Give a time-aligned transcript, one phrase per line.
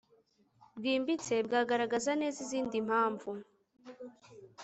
[0.77, 3.29] bwimbitse bwagaragaza neza izindi mpamvu